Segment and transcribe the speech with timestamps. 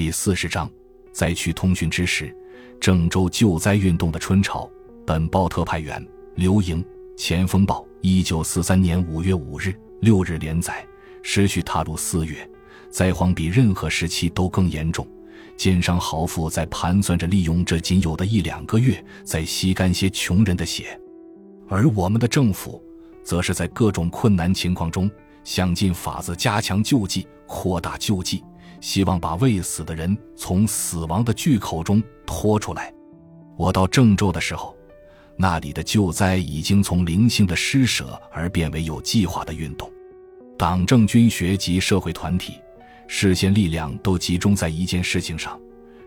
[0.00, 0.66] 第四十章，
[1.12, 2.34] 灾区通讯之时，
[2.80, 4.66] 郑州救灾运动的春潮。
[5.06, 6.02] 本报特派员
[6.36, 6.82] 刘莹，
[7.18, 10.82] 前锋报，一九四三年五月五日、六日连载。
[11.20, 12.50] 时序踏入四月，
[12.88, 15.06] 灾荒比任何时期都更严重。
[15.54, 20.98] 奸商豪富在盘算着利用这仅有的一两个月，再吸干些穷人的血，
[21.68, 22.82] 而我们的政府，
[23.22, 25.10] 则是在各种困难情况中，
[25.44, 28.42] 想尽法子加强救济、扩大救济。
[28.80, 32.92] 希望把未死的人从死亡的巨口中拖出来。
[33.56, 34.74] 我到郑州的时候，
[35.36, 39.90] 那里的救灾已经从零星的施舍而变为有计划的运动。
[40.58, 42.54] 党政军学及社会团体、
[43.06, 45.58] 事先力量都集中在一件事情上。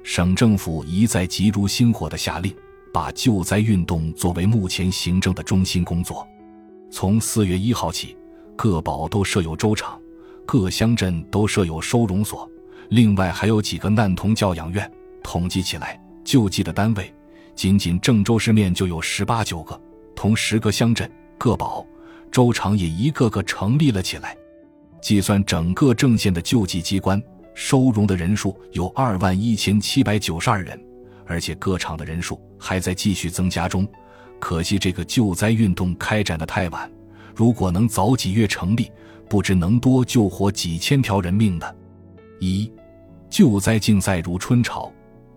[0.03, 2.53] 省政府一再急如星火地下令，
[2.93, 6.27] 把救灾运动作为目前行政的中心工作。
[6.91, 8.17] 从四月一号起，
[8.55, 9.99] 各堡都设有粥厂，
[10.45, 12.49] 各乡镇都设有收容所。
[12.89, 14.89] 另外还有几个难童教养院，
[15.23, 17.13] 统计起来，救济的单位，
[17.55, 19.79] 仅仅郑州市面就有十八九个，
[20.15, 21.85] 同十个乡镇各堡
[22.31, 24.35] 州厂也一个个成立了起来。
[25.01, 27.21] 计算整个郑县的救济机关
[27.53, 30.79] 收容的人数有二万一千七百九十二人，
[31.25, 33.87] 而且各厂的人数还在继续增加中。
[34.39, 36.91] 可惜这个救灾运动开展的太晚，
[37.35, 38.91] 如果能早几月成立，
[39.29, 41.75] 不知能多救活几千条人命的。
[42.43, 42.69] 一
[43.29, 44.91] 救灾竞赛如春潮。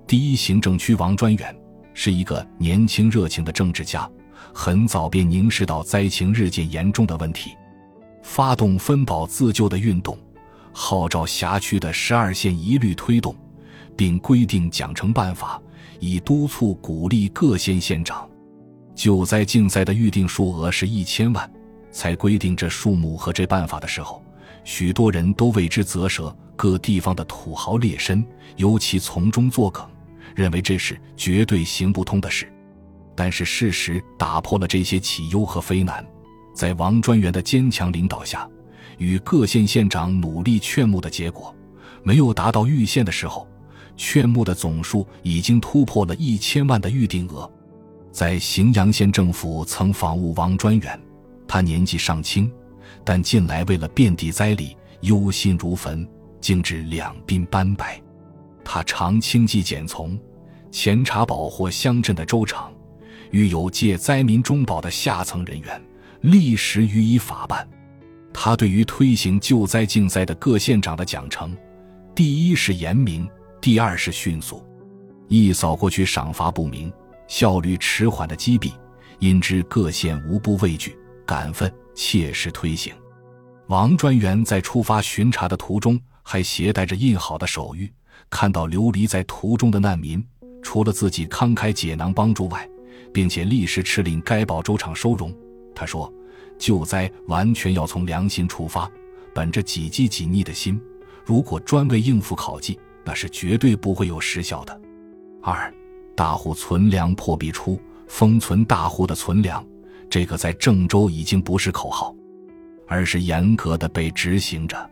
[0.08, 1.56] 第一行政区王专员
[1.94, 4.10] 是一个年轻热情的政治家，
[4.52, 7.52] 很早便凝视到灾情日渐严重的问题，
[8.22, 10.18] 发动分保自救的运动，
[10.72, 13.34] 号召辖区的十二县一律推动，
[13.96, 15.60] 并规定奖惩办法，
[16.00, 18.28] 以督促鼓励各县县长。
[18.94, 21.48] 救灾竞赛的预定数额是一千万，
[21.90, 24.22] 才规定这数目和这办法的时候，
[24.64, 26.34] 许多人都为之啧舌。
[26.56, 28.24] 各地方的土豪劣绅
[28.56, 29.86] 尤其从中作梗，
[30.34, 32.50] 认为这是绝对行不通的事。
[33.14, 36.04] 但是事实打破了这些杞忧和非难，
[36.54, 38.48] 在王专员的坚强领导下，
[38.98, 41.54] 与各县县长努力劝募的结果，
[42.02, 43.48] 没有达到预限的时候，
[43.96, 47.50] 劝募的总数已经突破了一千万的预定额。
[48.12, 50.98] 在荥阳县政府曾访问王专员，
[51.48, 52.50] 他年纪尚轻，
[53.04, 56.06] 但近来为了遍地灾黎，忧心如焚。
[56.40, 58.00] 竟至两鬓斑白，
[58.64, 60.18] 他常轻骑简从，
[60.70, 62.72] 前查保或乡镇的州场，
[63.30, 65.82] 遇有借灾民中保的下层人员，
[66.20, 67.68] 立时予以法办。
[68.32, 71.50] 他对于推行救灾竞赛的各县长的奖惩，
[72.14, 73.28] 第一是严明，
[73.60, 74.62] 第二是迅速。
[75.28, 76.92] 一扫过去赏罚不明、
[77.26, 78.72] 效率迟缓的积弊，
[79.18, 82.92] 因之各县无不畏惧，感奋切实推行。
[83.68, 86.00] 王专员在出发巡查的途中。
[86.28, 87.88] 还携带着印好的手谕，
[88.28, 90.20] 看到流离在途中的难民，
[90.60, 92.68] 除了自己慷慨解囊帮助外，
[93.14, 95.32] 并且立时敕令该保州厂收容。
[95.72, 96.12] 他说
[96.58, 98.90] ：“救灾完全要从良心出发，
[99.32, 100.80] 本着几饥几逆的心。
[101.24, 104.80] 如果专为应付考绩，那是绝对不会有实效的。”
[105.40, 105.72] 二，
[106.16, 109.64] 大户存粮破壁出，封存大户的存粮，
[110.10, 112.12] 这个在郑州已经不是口号，
[112.88, 114.90] 而是严格的被执行着。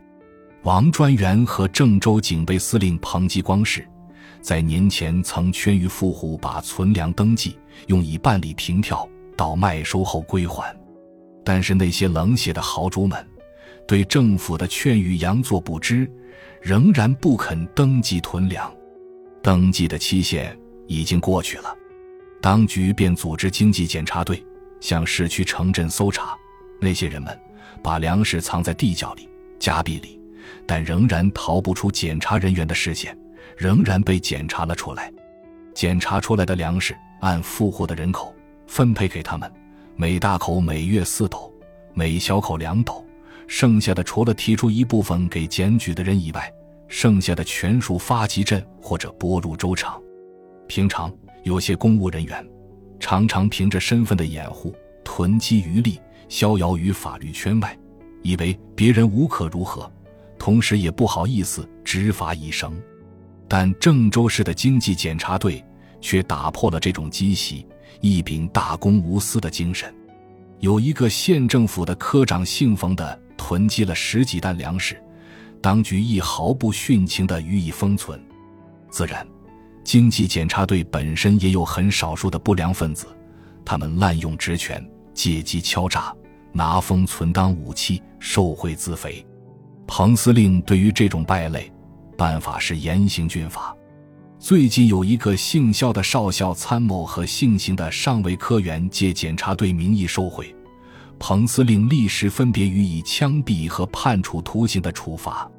[0.64, 3.86] 王专员和郑州警备司令彭继光时，
[4.40, 7.58] 在年前曾劝谕富户把存粮登记，
[7.88, 10.74] 用以办理凭票，到麦收后归还。
[11.44, 13.28] 但是那些冷血的豪猪们，
[13.86, 16.10] 对政府的劝谕佯作不知，
[16.62, 18.74] 仍然不肯登记囤粮。
[19.42, 21.76] 登记的期限已经过去了，
[22.40, 24.42] 当局便组织经济检查队
[24.80, 26.34] 向市区城镇搜查。
[26.80, 27.38] 那些人们
[27.82, 30.18] 把粮食藏在地窖里、夹壁里。
[30.66, 33.16] 但仍然逃不出检查人员的视线，
[33.56, 35.12] 仍然被检查了出来。
[35.74, 38.34] 检查出来的粮食按富户的人口
[38.66, 39.50] 分配给他们，
[39.96, 41.52] 每大口每月四斗，
[41.92, 43.04] 每小口两斗。
[43.46, 46.50] 剩下的除了提出一部分给检举的人以外，
[46.88, 50.00] 剩下的全数发集镇或者拨入州场。
[50.66, 51.12] 平常
[51.42, 52.42] 有些公务人员
[52.98, 54.74] 常常凭着身份的掩护，
[55.04, 57.76] 囤积余力，逍遥于法律圈外，
[58.22, 59.90] 以为别人无可如何。
[60.44, 62.78] 同时也不好意思执法一声，
[63.48, 65.64] 但郑州市的经济检查队
[66.02, 67.66] 却打破了这种积习，
[68.02, 69.90] 一秉大公无私的精神。
[70.60, 75.02] 有一个县政府的科长姓冯的囤积了十几担粮食，
[75.62, 78.22] 当局亦毫不殉情地予以封存。
[78.90, 79.26] 自然，
[79.82, 83.06] 经济检查队本身也有很少数的不良分子，
[83.64, 86.14] 他们滥用职权，借机敲诈，
[86.52, 89.26] 拿封存当武器，受贿自肥。
[89.86, 91.70] 彭司令对于这种败类，
[92.16, 93.74] 办法是严刑峻法。
[94.38, 100.54] 最近有一个姓肖的少校参谋和姓邢的上尉科员借检察队名义收贿，
[101.18, 105.50] 彭司令立时分别予以枪毙和判处徒刑的处罚。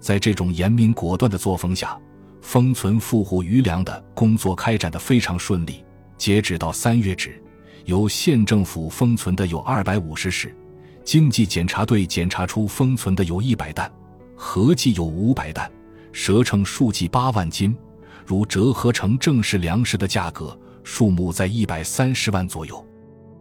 [0.00, 1.98] 在这种严明果断的作风下，
[2.42, 5.84] 封存富户余粮的工作开展得非常顺利。
[6.16, 7.42] 截止到三月止，
[7.84, 10.54] 由县政府封存的有二百五十石，
[11.08, 13.90] 经济检查队检查出封存的有一百担，
[14.36, 15.66] 合计有五百担，
[16.12, 17.74] 折成数计八万斤。
[18.26, 22.86] 如折合成正式粮食的价格，数目在一百三十万左右。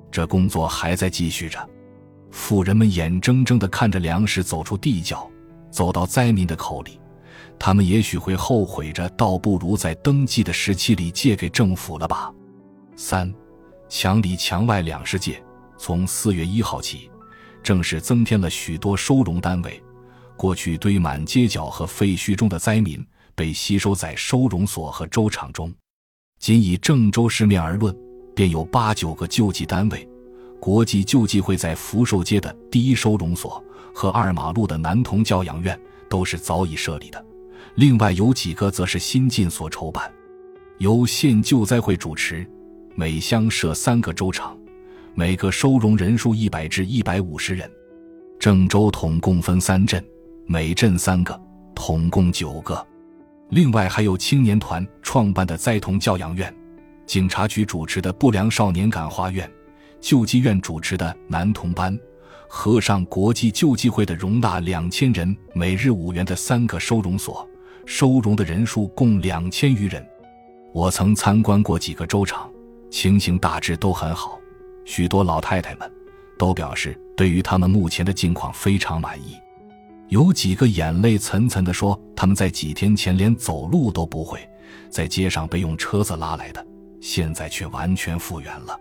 [0.10, 1.60] 这工作还在继续着，
[2.32, 5.30] 富人们眼睁睁地看着粮食走出地窖，
[5.70, 6.98] 走到灾民的口里，
[7.60, 12.32] 他们也许会后悔着，倒不如在登记的时期里借给政府了吧。
[12.96, 13.30] 三，
[13.90, 15.44] 墙里墙外两世界，
[15.78, 17.12] 从四月一号起，
[17.68, 19.84] 正是增添了许多收容单位。
[20.38, 23.06] 过去堆满街角和废墟中的灾民。
[23.36, 25.72] 被吸收在收容所和粥厂中，
[26.40, 27.96] 仅以郑州市面而论，
[28.34, 30.10] 便有八九个救济单位。
[30.60, 35.80] 国际救济会在福寿街的第一收容所和二马路的男童教养院
[36.10, 37.24] 都是早已设立的，
[37.76, 40.12] 另外有几个则是新进所筹办，
[40.80, 42.44] 由县救灾会主持，
[42.96, 44.57] 每乡设三个粥厂，
[45.20, 47.68] 每个收容人数一百至一百五十人。
[48.38, 50.06] 郑州统共分三镇，
[50.46, 51.42] 每镇三个，
[51.74, 52.86] 统共九个。
[53.50, 56.56] 另外还有青年团创办的灾童教养院，
[57.08, 59.52] 警察局主持的不良少年感化院，
[60.00, 62.00] 救济院主持的男童班，
[62.48, 67.50] 和尚国际救济会的容纳两千人、每日五元的三个收容所，
[67.88, 70.08] 收容的人数共两千余人。
[70.76, 72.48] 我曾参观过几个粥厂，
[72.92, 74.40] 情形大致都很好，
[74.88, 75.92] 许多老太太们
[76.40, 79.38] 都表示对于他们目前的境况非常满意。
[80.08, 84.40] 有几个眼泪涔涔地说：“他们在几天前连走路都不会，
[84.90, 86.66] 在街上被用车子拉来的，
[87.02, 88.80] 现在却完全复原了。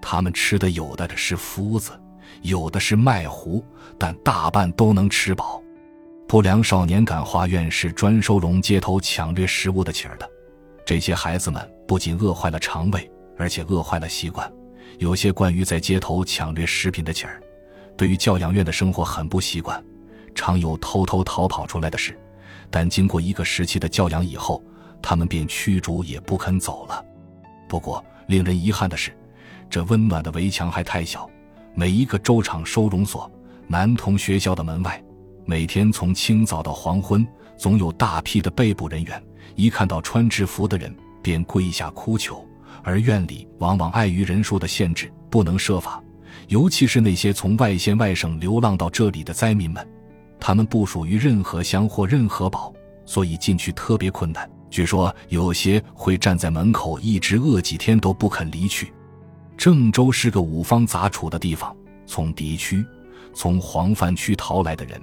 [0.00, 1.92] 他们吃的有的是麸子，
[2.40, 3.62] 有的是麦糊，
[3.98, 5.62] 但大半都能吃饱。”
[6.26, 10.26] 不良少年感化院是专收容街头抢掠食物的起儿的，
[10.86, 14.50] 这些孩子们不仅饿坏了肠胃，而且饿坏了习惯。
[14.98, 17.42] 有些关于在街头抢掠食品的乞儿，
[17.96, 19.82] 对于教养院的生活很不习惯。
[20.34, 22.18] 常有偷偷逃跑出来的事，
[22.70, 24.60] 但经过一个时期的教养以后，
[25.00, 27.04] 他们便驱逐也不肯走了。
[27.68, 29.16] 不过，令人遗憾的是，
[29.70, 31.30] 这温暖的围墙还太小。
[31.72, 33.30] 每一个粥厂收容所、
[33.68, 35.02] 男童学校的门外，
[35.44, 37.26] 每天从清早到黄昏，
[37.56, 39.22] 总有大批的被捕人员，
[39.54, 42.44] 一看到穿制服的人便跪下哭求。
[42.84, 46.00] 而院里往往碍于人数的限制，不能设法，
[46.48, 49.84] 尤其是那些从外县外省流浪到这里的灾民们。
[50.38, 52.72] 他们不属于任何乡或任何堡，
[53.06, 54.48] 所以进去特别困难。
[54.70, 58.92] 据说有些会站在门口一直饿几天都不肯离去。
[59.56, 61.74] 郑州是个五方杂处的地方，
[62.06, 62.84] 从敌区、
[63.32, 65.00] 从黄泛区逃来的人，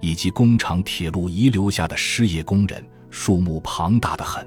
[0.00, 4.46] 以及工厂、铁路遗留下的失业工人，数目庞大的很。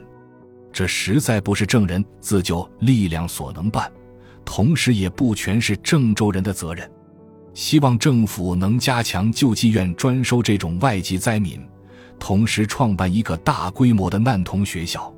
[0.78, 3.92] 这实在不是郑人自救力量所能办，
[4.46, 6.88] 同时也不全是郑州人的责任。
[7.56, 11.60] 希望政府能加强救济院专收这种外籍灾民，
[12.20, 15.12] 同时创办一个大规模的难童学校，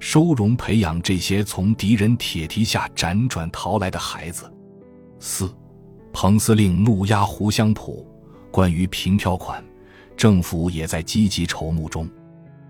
[0.00, 4.52] 收容培养这些从敌人铁蹄下辗转逃来的孩子。
[5.18, 5.50] 四，
[6.12, 8.06] 彭司令怒压胡湘浦，
[8.50, 9.64] 关于凭票款，
[10.14, 12.06] 政府也在积极筹募中，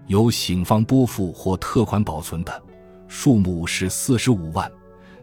[0.07, 2.63] 由省方拨付或特款保存的
[3.09, 4.71] 数目是四十五万，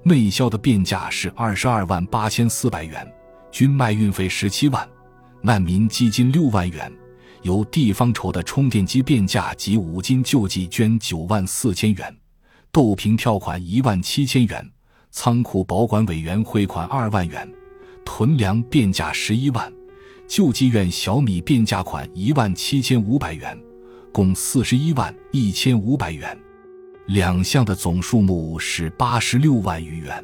[0.03, 3.05] 内销的变价是二十二万八千四百元。
[3.51, 4.89] 均卖运费十七万，
[5.39, 6.91] 难民基金六万元，
[7.43, 12.17] 由地方筹的充电机变价及五金救济捐九万四千元，
[12.71, 14.67] 豆瓶票款一万七千元，
[15.11, 17.47] 仓库保管委员汇款二万元，
[18.03, 19.71] 囤粮变价十一万，
[20.27, 23.55] 救济院小米变价款一万七千五百元，
[24.13, 26.37] 共四十一万一千五百元，
[27.07, 30.23] 两项的总数目是八十六万余元。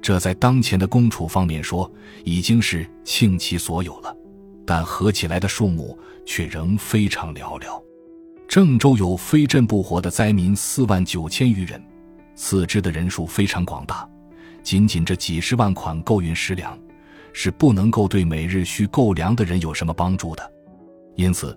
[0.00, 1.88] 这在当前的公储方面说，
[2.24, 4.16] 已经是倾其所有了，
[4.64, 7.78] 但合起来的数目却仍非常寥寥。
[8.48, 11.80] 郑州有非镇不活的灾民四万九千余人，
[12.34, 14.08] 此支的人数非常广大，
[14.62, 16.76] 仅仅这几十万款购运食粮，
[17.34, 20.52] 是不能够对每日需购粮的人有什么帮助的。
[21.16, 21.54] 因此，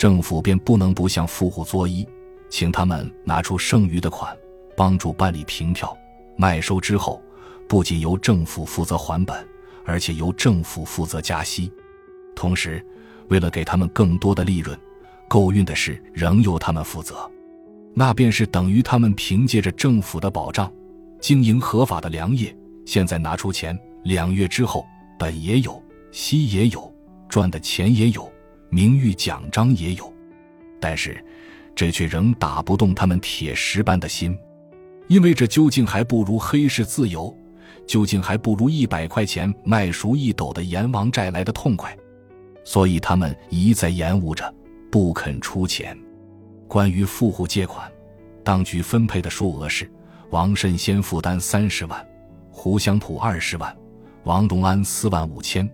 [0.00, 2.08] 政府便不能不向富户作揖，
[2.48, 4.34] 请他们拿出剩余的款，
[4.74, 5.94] 帮助办理凭票，
[6.38, 7.22] 卖收之后。
[7.68, 9.46] 不仅由政府负责还本，
[9.84, 11.70] 而且由政府负责加息。
[12.34, 12.82] 同时，
[13.28, 14.74] 为了给他们更多的利润，
[15.28, 17.30] 购运的事仍由他们负责，
[17.92, 20.72] 那便是等于他们凭借着政府的保障，
[21.20, 22.56] 经营合法的良业。
[22.86, 24.82] 现在拿出钱，两月之后，
[25.18, 25.80] 本也有，
[26.10, 26.90] 息也有，
[27.28, 28.32] 赚的钱也有，
[28.70, 30.12] 名誉奖章也有，
[30.80, 31.22] 但是，
[31.74, 34.38] 这却仍打不动他们铁石般的心，
[35.08, 37.36] 因为这究竟还不如黑市自由，
[37.86, 41.96] 究竟还不如一百块钱卖熟一斗的阎王债来的痛快，
[42.64, 44.54] 所以他们一再延误着，
[44.90, 45.98] 不肯出钱。
[46.68, 47.90] 关于富户借款，
[48.44, 49.90] 当局分配的数额是：
[50.30, 52.06] 王慎先负担三十万。
[52.52, 53.76] 胡香普二十万，
[54.24, 55.68] 王荣安四万五千。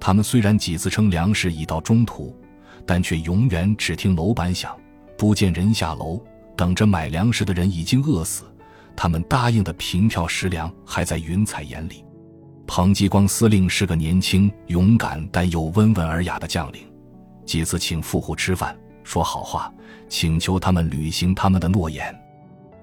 [0.00, 2.34] 他们虽然几次称粮食已到中途，
[2.84, 4.76] 但却永远只听楼板响，
[5.16, 6.20] 不见人下楼。
[6.56, 8.44] 等着买粮食的人已经饿死，
[8.96, 12.02] 他们答应的凭票食粮还在云彩眼里。
[12.66, 16.80] 彭继光司令是个年轻、勇敢但又温文尔雅的将领，
[17.44, 18.74] 几次请富户吃饭，
[19.04, 19.70] 说好话，
[20.08, 22.18] 请求他们履行他们的诺言，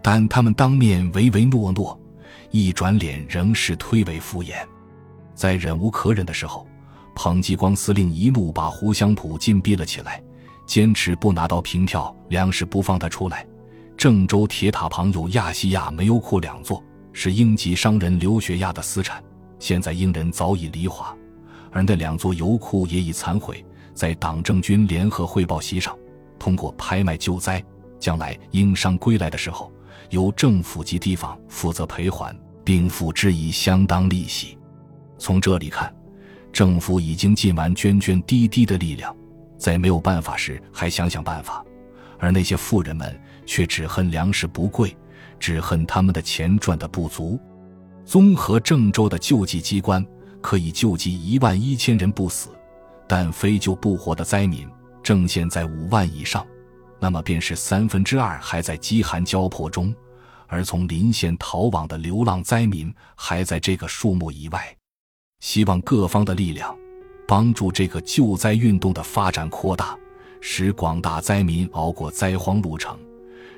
[0.02, 2.00] 但他们当面唯唯诺诺。
[2.52, 4.54] 一转脸，仍是推诿敷衍。
[5.34, 6.68] 在忍无可忍的时候，
[7.16, 10.22] 彭继光司令一怒把胡湘普禁闭了起来，
[10.66, 13.46] 坚持不拿到凭票粮食不放他出来。
[13.96, 19.24] 郑州铁塔旁有亚细亚煤油库两座，是英籍商人刘学亚的私产。
[19.60, 21.16] 现在英人早已离华，
[21.72, 23.64] 而那两座油库也已残毁。
[23.94, 25.96] 在党政军联合汇报席上，
[26.40, 27.64] 通过拍卖救灾，
[28.00, 29.72] 将来英商归来的时候。
[30.10, 34.58] 由政府及地方负责赔还，并付之以相当利息。
[35.18, 35.94] 从这里看，
[36.54, 39.14] 政府已经尽完涓涓滴滴的力量，
[39.58, 41.66] 在没有办法时还想想办法，
[42.20, 44.96] 而那些富人们却只恨粮食不贵，
[45.40, 47.40] 只恨他们的钱赚的不足。
[48.06, 50.06] 综合郑州的救济机关，
[50.42, 52.50] 可以救济一万一千人不死，
[53.08, 54.70] 但非救不活的灾民，
[55.02, 56.46] 正现在五万以上。
[57.00, 59.94] 那么便是三分之二还在饥寒交迫中，
[60.48, 64.64] 而从邻县逃往的流浪灾民还在这个数目以外。
[65.44, 66.74] 希望各方的力量，
[67.28, 69.94] 帮助这个救灾运动的发展扩大，
[70.40, 72.98] 使广大灾民熬过灾荒路程，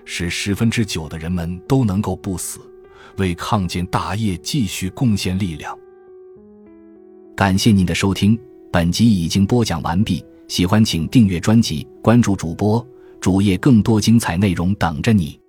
[0.03, 2.59] 使十分之九的人们都能够不死，
[3.17, 5.77] 为抗建大业继续贡献力量。
[7.35, 8.35] 感谢您的收听，
[8.71, 10.25] 本集已经播讲完毕。
[10.47, 12.83] 喜欢请订阅专辑，关注主播。
[13.21, 15.39] 主页更多精彩内容等着你。